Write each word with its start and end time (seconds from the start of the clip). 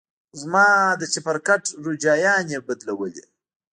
زما 0.41 0.67
د 1.01 1.03
چپرکټ 1.13 1.63
روجايانې 1.85 2.55
يې 2.55 2.63
بدلولې. 2.67 3.25